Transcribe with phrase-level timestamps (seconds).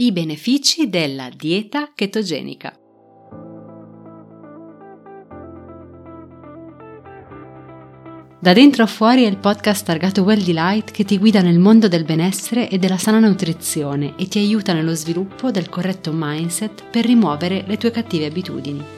[0.00, 2.72] I benefici della dieta chetogenica.
[8.40, 11.88] Da dentro a fuori è il podcast targato Well Delight che ti guida nel mondo
[11.88, 17.04] del benessere e della sana nutrizione e ti aiuta nello sviluppo del corretto mindset per
[17.04, 18.97] rimuovere le tue cattive abitudini.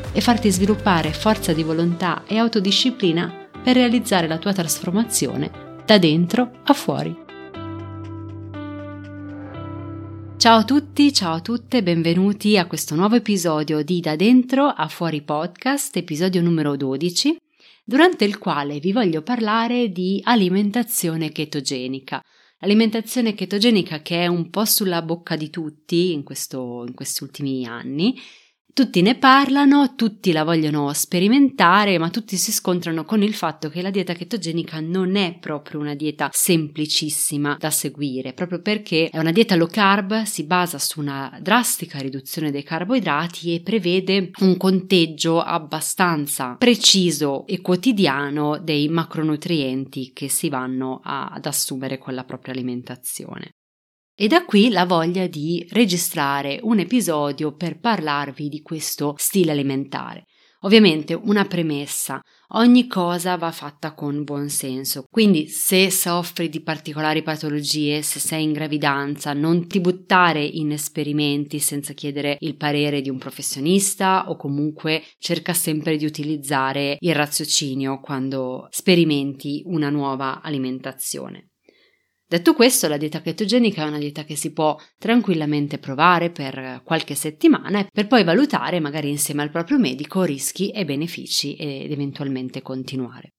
[0.13, 6.59] e farti sviluppare forza di volontà e autodisciplina per realizzare la tua trasformazione da dentro
[6.63, 7.29] a fuori.
[10.37, 14.87] Ciao a tutti, ciao a tutte, benvenuti a questo nuovo episodio di Da dentro a
[14.87, 17.37] fuori podcast, episodio numero 12,
[17.85, 22.23] durante il quale vi voglio parlare di alimentazione chetogenica.
[22.61, 27.65] Alimentazione chetogenica che è un po' sulla bocca di tutti in, questo, in questi ultimi
[27.67, 28.15] anni
[28.73, 33.81] tutti ne parlano, tutti la vogliono sperimentare, ma tutti si scontrano con il fatto che
[33.81, 39.31] la dieta chetogenica non è proprio una dieta semplicissima da seguire, proprio perché è una
[39.31, 45.41] dieta low carb, si basa su una drastica riduzione dei carboidrati e prevede un conteggio
[45.41, 52.53] abbastanza preciso e quotidiano dei macronutrienti che si vanno a, ad assumere con la propria
[52.53, 53.51] alimentazione.
[54.21, 60.27] E da qui la voglia di registrare un episodio per parlarvi di questo stile alimentare.
[60.59, 67.23] Ovviamente una premessa, ogni cosa va fatta con buon senso, quindi se soffri di particolari
[67.23, 73.09] patologie, se sei in gravidanza, non ti buttare in esperimenti senza chiedere il parere di
[73.09, 81.50] un professionista o comunque cerca sempre di utilizzare il raziocinio quando sperimenti una nuova alimentazione.
[82.31, 87.13] Detto questo, la dieta chetogenica è una dieta che si può tranquillamente provare per qualche
[87.13, 93.33] settimana per poi valutare magari insieme al proprio medico rischi e benefici ed eventualmente continuare.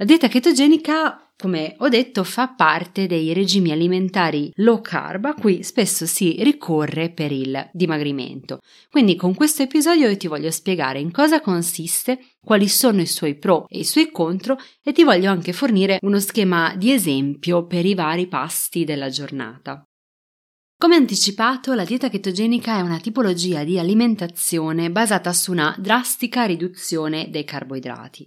[0.00, 5.62] La dieta chetogenica, come ho detto, fa parte dei regimi alimentari low carb a cui
[5.62, 8.60] spesso si ricorre per il dimagrimento.
[8.88, 13.34] Quindi con questo episodio io ti voglio spiegare in cosa consiste, quali sono i suoi
[13.34, 17.84] pro e i suoi contro e ti voglio anche fornire uno schema di esempio per
[17.84, 19.84] i vari pasti della giornata.
[20.78, 27.28] Come anticipato, la dieta chetogenica è una tipologia di alimentazione basata su una drastica riduzione
[27.28, 28.26] dei carboidrati.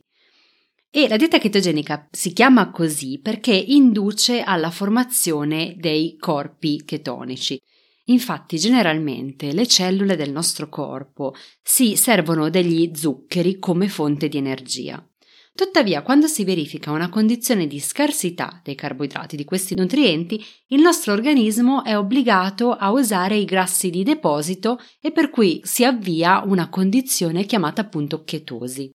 [0.96, 7.59] E la dieta chetogenica si chiama così perché induce alla formazione dei corpi chetonici.
[8.06, 11.34] Infatti, generalmente le cellule del nostro corpo
[11.64, 15.04] si servono degli zuccheri come fonte di energia.
[15.56, 21.14] Tuttavia, quando si verifica una condizione di scarsità dei carboidrati di questi nutrienti, il nostro
[21.14, 26.70] organismo è obbligato a usare i grassi di deposito e per cui si avvia una
[26.70, 28.92] condizione chiamata appunto chetosi.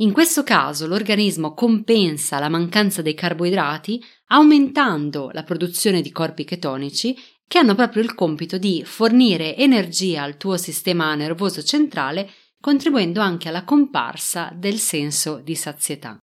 [0.00, 7.16] In questo caso l'organismo compensa la mancanza dei carboidrati aumentando la produzione di corpi chetonici
[7.48, 13.48] che hanno proprio il compito di fornire energia al tuo sistema nervoso centrale, contribuendo anche
[13.48, 16.18] alla comparsa del senso di sazietà.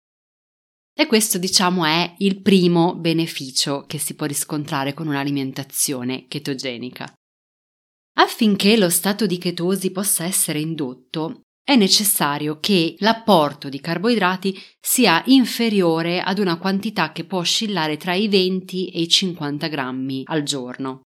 [0.97, 7.12] E questo, diciamo, è il primo beneficio che si può riscontrare con un'alimentazione chetogenica.
[8.18, 15.23] Affinché lo stato di chetosi possa essere indotto, è necessario che l'apporto di carboidrati sia
[15.25, 20.43] inferiore ad una quantità che può oscillare tra i 20 e i 50 grammi al
[20.43, 21.01] giorno,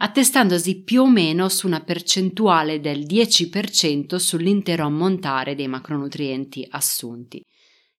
[0.00, 7.40] attestandosi più o meno su una percentuale del 10% sull'intero ammontare dei macronutrienti assunti.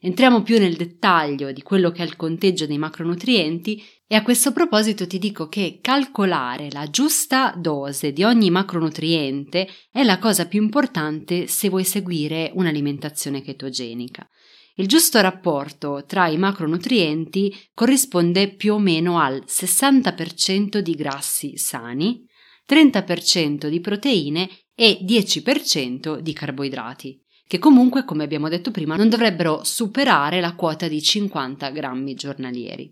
[0.05, 4.51] Entriamo più nel dettaglio di quello che è il conteggio dei macronutrienti e a questo
[4.51, 10.61] proposito ti dico che calcolare la giusta dose di ogni macronutriente è la cosa più
[10.61, 14.27] importante se vuoi seguire un'alimentazione chetogenica.
[14.75, 22.25] Il giusto rapporto tra i macronutrienti corrisponde più o meno al 60% di grassi sani,
[22.69, 27.22] 30% di proteine e 10% di carboidrati
[27.53, 32.89] che comunque, come abbiamo detto prima, non dovrebbero superare la quota di 50 grammi giornalieri.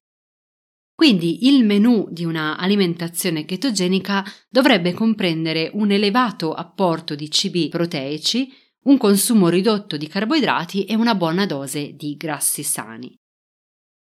[0.94, 8.54] Quindi il menù di una alimentazione chetogenica dovrebbe comprendere un elevato apporto di cibi proteici,
[8.84, 13.18] un consumo ridotto di carboidrati e una buona dose di grassi sani.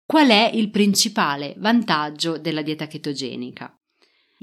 [0.06, 3.74] Qual è il principale vantaggio della dieta chetogenica?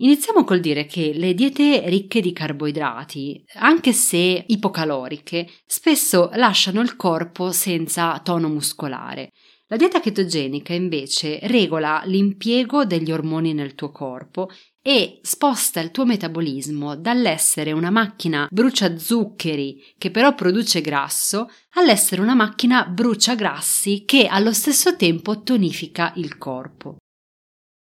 [0.02, 6.96] Iniziamo col dire che le diete ricche di carboidrati, anche se ipocaloriche, spesso lasciano il
[6.96, 9.30] corpo senza tono muscolare.
[9.68, 14.50] La dieta chetogenica invece regola l'impiego degli ormoni nel tuo corpo
[14.82, 22.22] e sposta il tuo metabolismo dall'essere una macchina brucia zuccheri che però produce grasso all'essere
[22.22, 26.96] una macchina brucia grassi che allo stesso tempo tonifica il corpo.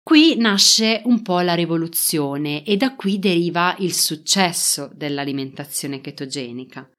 [0.07, 6.89] Qui nasce un po' la rivoluzione e da qui deriva il successo dell'alimentazione chetogenica.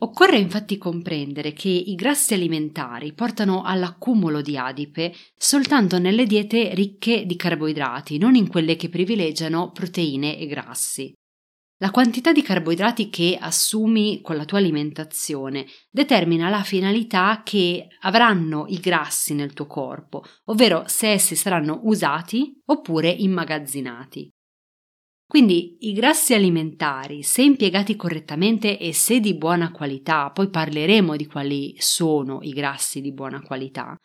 [0.00, 7.24] Occorre infatti comprendere che i grassi alimentari portano all'accumulo di adipe soltanto nelle diete ricche
[7.24, 11.10] di carboidrati, non in quelle che privilegiano proteine e grassi.
[11.82, 18.66] La quantità di carboidrati che assumi con la tua alimentazione determina la finalità che avranno
[18.68, 24.30] i grassi nel tuo corpo, ovvero se essi saranno usati oppure immagazzinati.
[25.26, 31.26] Quindi i grassi alimentari, se impiegati correttamente e se di buona qualità, poi parleremo di
[31.26, 33.98] quali sono i grassi di buona qualità,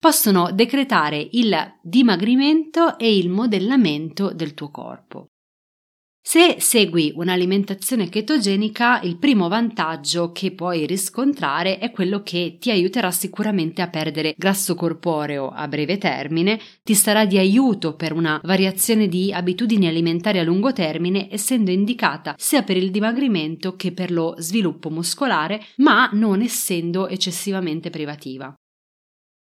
[0.00, 5.28] possono decretare il dimagrimento e il modellamento del tuo corpo.
[6.22, 13.10] Se segui un'alimentazione chetogenica, il primo vantaggio che puoi riscontrare è quello che ti aiuterà
[13.10, 19.08] sicuramente a perdere grasso corporeo a breve termine, ti sarà di aiuto per una variazione
[19.08, 24.34] di abitudini alimentari a lungo termine, essendo indicata sia per il dimagrimento che per lo
[24.38, 28.54] sviluppo muscolare, ma non essendo eccessivamente privativa.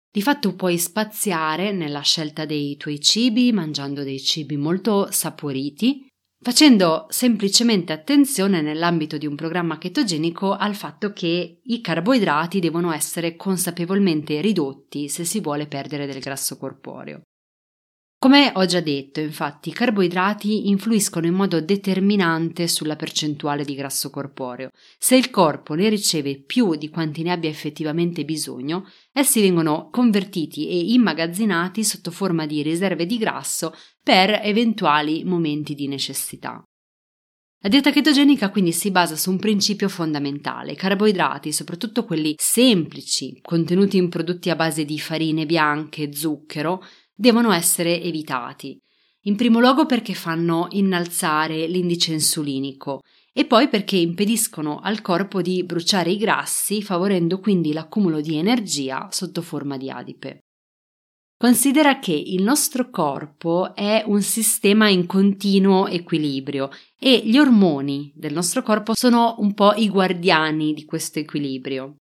[0.10, 6.07] Di fatto puoi spaziare nella scelta dei tuoi cibi, mangiando dei cibi molto saporiti,
[6.48, 13.36] facendo semplicemente attenzione nell'ambito di un programma chetogenico al fatto che i carboidrati devono essere
[13.36, 17.20] consapevolmente ridotti se si vuole perdere del grasso corporeo.
[18.20, 24.10] Come ho già detto, infatti, i carboidrati influiscono in modo determinante sulla percentuale di grasso
[24.10, 24.72] corporeo.
[24.98, 30.68] Se il corpo ne riceve più di quanti ne abbia effettivamente bisogno, essi vengono convertiti
[30.68, 36.64] e immagazzinati sotto forma di riserve di grasso per eventuali momenti di necessità.
[37.62, 40.72] La dieta chetogenica quindi si basa su un principio fondamentale.
[40.72, 46.84] I carboidrati, soprattutto quelli semplici, contenuti in prodotti a base di farine bianche e zucchero,
[47.18, 48.80] devono essere evitati.
[49.22, 53.02] In primo luogo perché fanno innalzare l'indice insulinico
[53.34, 59.10] e poi perché impediscono al corpo di bruciare i grassi, favorendo quindi l'accumulo di energia
[59.12, 60.40] sotto forma di adipe.
[61.38, 68.34] Considera che il nostro corpo è un sistema in continuo equilibrio e gli ormoni del
[68.34, 71.98] nostro corpo sono un po' i guardiani di questo equilibrio.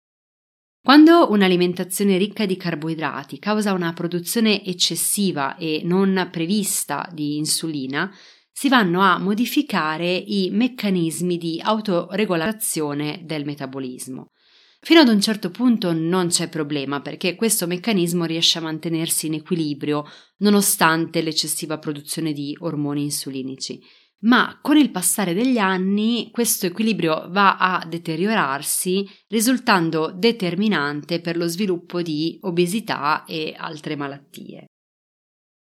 [0.87, 8.09] Quando un'alimentazione ricca di carboidrati causa una produzione eccessiva e non prevista di insulina,
[8.53, 14.31] si vanno a modificare i meccanismi di autoregolazione del metabolismo.
[14.79, 19.35] Fino ad un certo punto non c'è problema perché questo meccanismo riesce a mantenersi in
[19.35, 20.05] equilibrio
[20.37, 23.83] nonostante l'eccessiva produzione di ormoni insulinici
[24.21, 31.47] ma con il passare degli anni questo equilibrio va a deteriorarsi, risultando determinante per lo
[31.47, 34.67] sviluppo di obesità e altre malattie.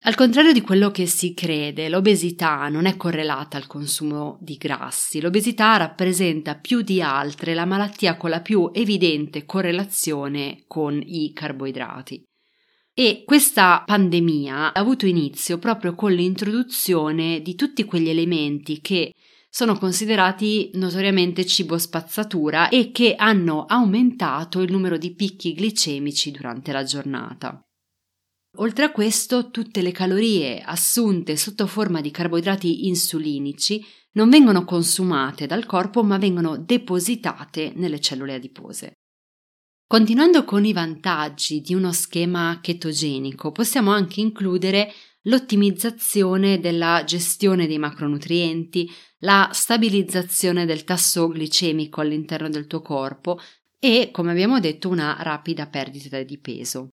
[0.04, 5.22] Al contrario di quello che si crede, l'obesità non è correlata al consumo di grassi.
[5.22, 12.24] L'obesità rappresenta più di altre la malattia con la più evidente correlazione con i carboidrati.
[13.02, 19.12] E questa pandemia ha avuto inizio proprio con l'introduzione di tutti quegli elementi che
[19.50, 26.72] sono considerati notoriamente cibo spazzatura e che hanno aumentato il numero di picchi glicemici durante
[26.72, 27.60] la giornata.
[28.58, 35.48] Oltre a questo, tutte le calorie assunte sotto forma di carboidrati insulinici non vengono consumate
[35.48, 38.98] dal corpo ma vengono depositate nelle cellule adipose.
[39.92, 44.90] Continuando con i vantaggi di uno schema chetogenico, possiamo anche includere
[45.24, 53.38] l'ottimizzazione della gestione dei macronutrienti, la stabilizzazione del tasso glicemico all'interno del tuo corpo
[53.80, 56.92] e, come abbiamo detto, una rapida perdita di peso.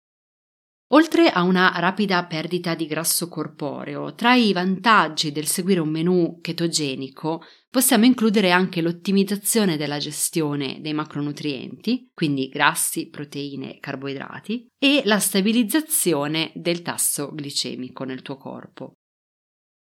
[0.93, 6.38] Oltre a una rapida perdita di grasso corporeo, tra i vantaggi del seguire un menù
[6.39, 15.17] chetogenico possiamo includere anche l'ottimizzazione della gestione dei macronutrienti, quindi grassi, proteine, carboidrati, e la
[15.17, 18.93] stabilizzazione del tasso glicemico nel tuo corpo.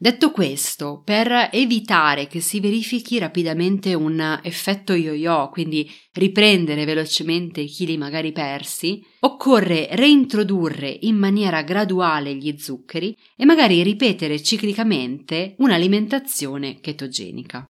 [0.00, 7.66] Detto questo, per evitare che si verifichi rapidamente un effetto yo-yo, quindi riprendere velocemente i
[7.66, 16.78] chili magari persi, occorre reintrodurre in maniera graduale gli zuccheri e magari ripetere ciclicamente un'alimentazione
[16.78, 17.64] chetogenica.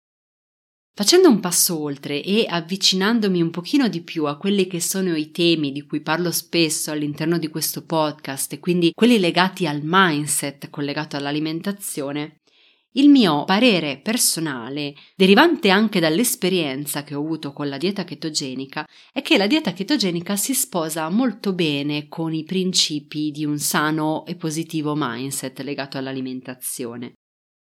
[0.98, 5.30] Facendo un passo oltre e avvicinandomi un pochino di più a quelli che sono i
[5.30, 10.70] temi di cui parlo spesso all'interno di questo podcast e quindi quelli legati al mindset
[10.70, 12.40] collegato all'alimentazione,
[12.92, 19.20] il mio parere personale, derivante anche dall'esperienza che ho avuto con la dieta chetogenica, è
[19.20, 24.34] che la dieta chetogenica si sposa molto bene con i principi di un sano e
[24.34, 27.16] positivo mindset legato all'alimentazione.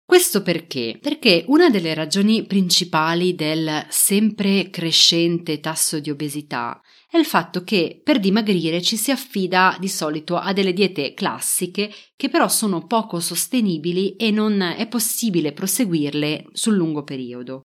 [0.07, 0.99] Questo perché?
[1.01, 8.01] Perché una delle ragioni principali del sempre crescente tasso di obesità è il fatto che
[8.03, 13.19] per dimagrire ci si affida di solito a delle diete classiche che però sono poco
[13.19, 17.63] sostenibili e non è possibile proseguirle sul lungo periodo.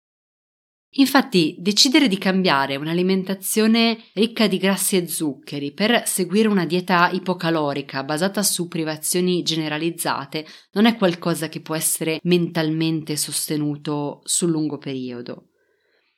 [0.93, 8.03] Infatti, decidere di cambiare un'alimentazione ricca di grassi e zuccheri per seguire una dieta ipocalorica
[8.03, 15.49] basata su privazioni generalizzate non è qualcosa che può essere mentalmente sostenuto sul lungo periodo.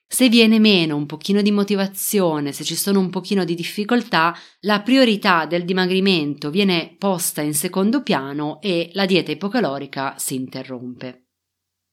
[0.07, 4.81] Se viene meno un pochino di motivazione, se ci sono un pochino di difficoltà, la
[4.81, 11.30] priorità del dimagrimento viene posta in secondo piano e la dieta ipocalorica si interrompe.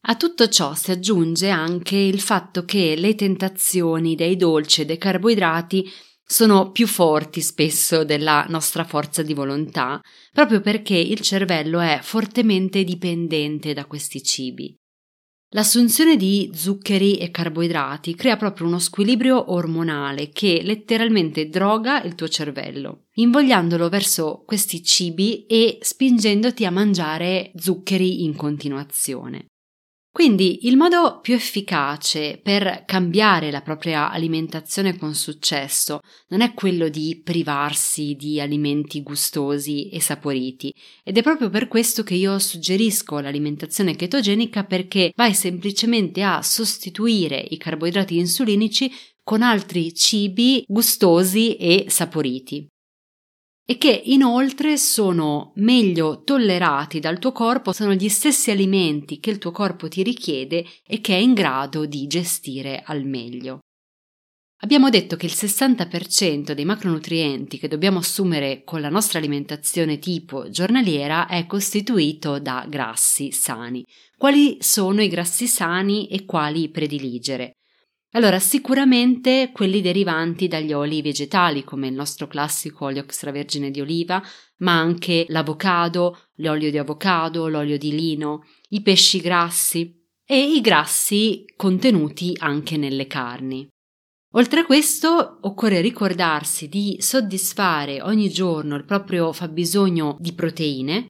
[0.07, 4.97] A tutto ciò si aggiunge anche il fatto che le tentazioni dei dolci e dei
[4.97, 5.85] carboidrati
[6.25, 10.01] sono più forti spesso della nostra forza di volontà,
[10.33, 14.75] proprio perché il cervello è fortemente dipendente da questi cibi.
[15.53, 22.29] L'assunzione di zuccheri e carboidrati crea proprio uno squilibrio ormonale che letteralmente droga il tuo
[22.29, 29.47] cervello, invogliandolo verso questi cibi e spingendoti a mangiare zuccheri in continuazione.
[30.11, 36.89] Quindi il modo più efficace per cambiare la propria alimentazione con successo non è quello
[36.89, 40.75] di privarsi di alimenti gustosi e saporiti.
[41.05, 47.39] Ed è proprio per questo che io suggerisco l'alimentazione chetogenica perché vai semplicemente a sostituire
[47.51, 48.91] i carboidrati insulinici
[49.23, 52.67] con altri cibi gustosi e saporiti
[53.71, 59.37] e che inoltre sono meglio tollerati dal tuo corpo, sono gli stessi alimenti che il
[59.37, 63.59] tuo corpo ti richiede e che è in grado di gestire al meglio.
[64.63, 70.49] Abbiamo detto che il 60% dei macronutrienti che dobbiamo assumere con la nostra alimentazione tipo
[70.49, 73.85] giornaliera è costituito da grassi sani.
[74.17, 77.58] Quali sono i grassi sani e quali prediligere?
[78.13, 84.23] Allora, sicuramente quelli derivanti dagli oli vegetali, come il nostro classico olio extravergine di oliva,
[84.59, 91.45] ma anche l'avocado, l'olio di avocado, l'olio di lino, i pesci grassi e i grassi
[91.55, 93.69] contenuti anche nelle carni.
[94.33, 101.09] Oltre a questo, occorre ricordarsi di soddisfare ogni giorno il proprio fabbisogno di proteine,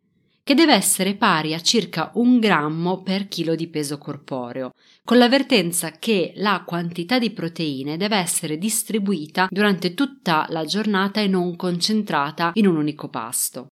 [0.48, 4.70] che deve essere pari a circa un grammo per chilo di peso corporeo,
[5.04, 11.26] con l'avvertenza che la quantità di proteine deve essere distribuita durante tutta la giornata e
[11.26, 13.66] non concentrata in un unico pasto.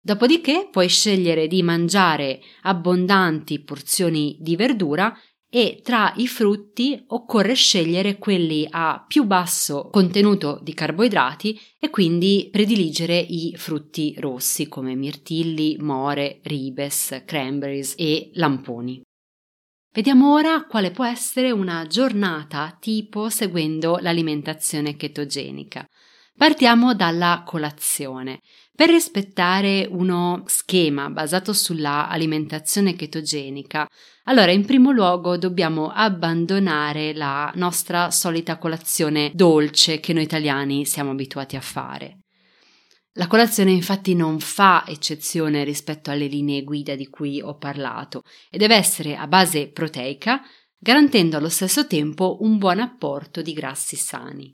[0.00, 5.14] Dopodiché puoi scegliere di mangiare abbondanti porzioni di verdura
[5.54, 12.48] e tra i frutti occorre scegliere quelli a più basso contenuto di carboidrati e quindi
[12.50, 19.02] prediligere i frutti rossi come mirtilli, more, ribes, cranberries e lamponi.
[19.92, 25.86] Vediamo ora quale può essere una giornata tipo seguendo l'alimentazione chetogenica.
[26.34, 28.40] Partiamo dalla colazione.
[28.74, 33.86] Per rispettare uno schema basato sulla alimentazione chetogenica,
[34.24, 41.10] allora in primo luogo dobbiamo abbandonare la nostra solita colazione dolce che noi italiani siamo
[41.10, 42.20] abituati a fare.
[43.16, 48.56] La colazione infatti non fa eccezione rispetto alle linee guida di cui ho parlato e
[48.56, 50.40] deve essere a base proteica,
[50.78, 54.50] garantendo allo stesso tempo un buon apporto di grassi sani.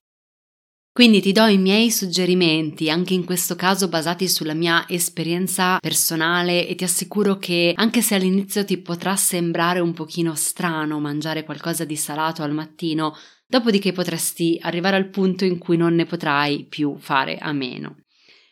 [0.99, 6.67] Quindi ti do i miei suggerimenti, anche in questo caso basati sulla mia esperienza personale
[6.67, 11.85] e ti assicuro che anche se all'inizio ti potrà sembrare un pochino strano mangiare qualcosa
[11.85, 13.15] di salato al mattino,
[13.47, 17.99] dopodiché potresti arrivare al punto in cui non ne potrai più fare a meno.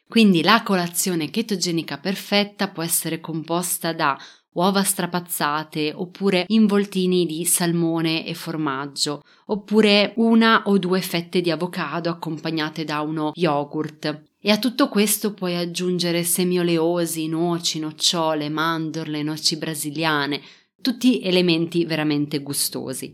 [0.07, 4.17] Quindi la colazione chetogenica perfetta può essere composta da
[4.53, 12.09] uova strapazzate oppure involtini di salmone e formaggio, oppure una o due fette di avocado
[12.09, 14.23] accompagnate da uno yogurt.
[14.39, 20.41] E a tutto questo puoi aggiungere semi oleosi, noci, nocciole, mandorle, noci brasiliane,
[20.81, 23.13] tutti elementi veramente gustosi.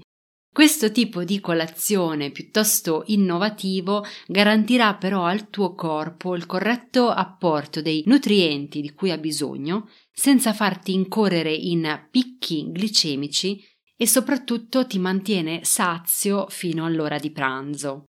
[0.53, 8.03] Questo tipo di colazione piuttosto innovativo garantirà però al tuo corpo il corretto apporto dei
[8.05, 13.65] nutrienti di cui ha bisogno senza farti incorrere in picchi glicemici
[13.98, 18.03] e soprattutto ti mantiene sazio fino all'ora di pranzo.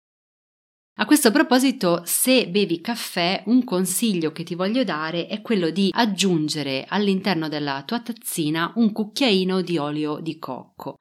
[0.99, 5.89] A questo proposito, se bevi caffè, un consiglio che ti voglio dare è quello di
[5.91, 10.99] aggiungere all'interno della tua tazzina un cucchiaino di olio di cocco.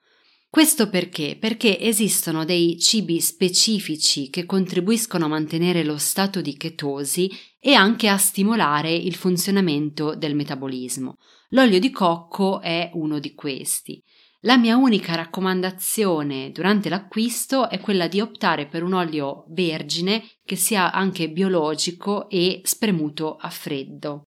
[0.53, 1.35] Questo perché?
[1.39, 7.27] Perché esistono dei cibi specifici che contribuiscono a mantenere lo stato di chetosi
[7.59, 11.15] e anche a stimolare il funzionamento del metabolismo.
[11.49, 13.99] L'olio di cocco è uno di questi.
[14.41, 20.55] La mia unica raccomandazione durante l'acquisto è quella di optare per un olio vergine che
[20.55, 24.27] sia anche biologico e spremuto a freddo.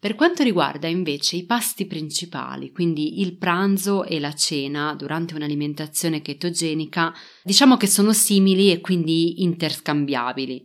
[0.00, 6.22] Per quanto riguarda invece i pasti principali, quindi il pranzo e la cena durante un'alimentazione
[6.22, 7.12] chetogenica,
[7.42, 10.64] diciamo che sono simili e quindi interscambiabili.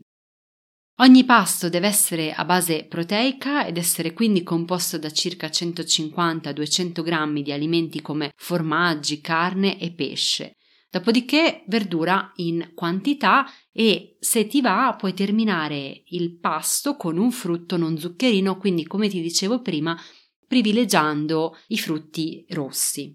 [0.97, 7.41] Ogni pasto deve essere a base proteica ed essere quindi composto da circa 150-200 grammi
[7.41, 10.53] di alimenti come formaggi, carne e pesce.
[10.93, 17.77] Dopodiché verdura in quantità e se ti va puoi terminare il pasto con un frutto
[17.77, 19.99] non zuccherino, quindi come ti dicevo prima,
[20.45, 23.11] privilegiando i frutti rossi.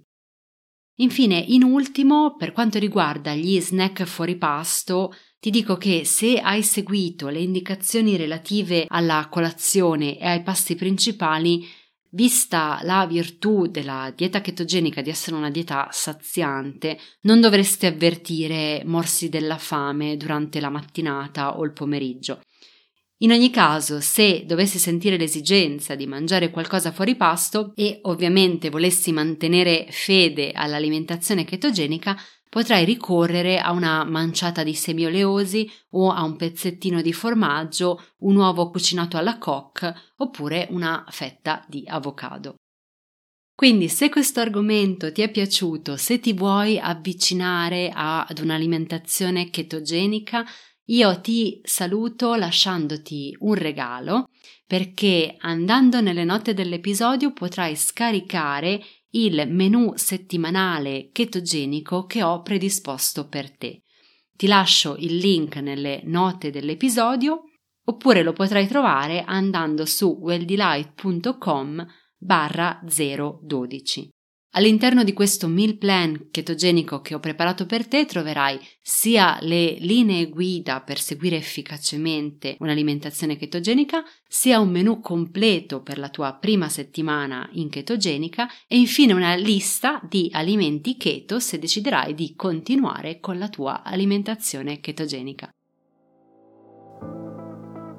[0.96, 6.64] Infine, in ultimo, per quanto riguarda gli snack fuori pasto, ti dico che se hai
[6.64, 11.64] seguito le indicazioni relative alla colazione e ai pasti principali,
[12.10, 19.28] Vista la virtù della dieta chetogenica di essere una dieta saziante, non dovreste avvertire morsi
[19.28, 22.40] della fame durante la mattinata o il pomeriggio.
[23.18, 29.12] In ogni caso, se dovessi sentire l'esigenza di mangiare qualcosa fuori pasto e ovviamente volessi
[29.12, 32.16] mantenere fede all'alimentazione chetogenica,
[32.48, 38.36] potrai ricorrere a una manciata di semi oleosi o a un pezzettino di formaggio, un
[38.36, 42.54] uovo cucinato alla coque oppure una fetta di avocado.
[43.54, 50.44] Quindi se questo argomento ti è piaciuto, se ti vuoi avvicinare ad un'alimentazione chetogenica,
[50.90, 54.28] io ti saluto lasciandoti un regalo
[54.64, 63.56] perché andando nelle note dell'episodio potrai scaricare il menu settimanale chetogenico che ho predisposto per
[63.56, 63.82] te.
[64.36, 67.44] Ti lascio il link nelle note dell'episodio
[67.84, 71.86] oppure lo potrai trovare andando su welldelight.com
[72.18, 74.10] barra 012.
[74.52, 80.30] All'interno di questo meal plan chetogenico che ho preparato per te troverai sia le linee
[80.30, 87.46] guida per seguire efficacemente un'alimentazione chetogenica, sia un menu completo per la tua prima settimana
[87.52, 93.50] in chetogenica e infine una lista di alimenti keto se deciderai di continuare con la
[93.50, 95.50] tua alimentazione chetogenica.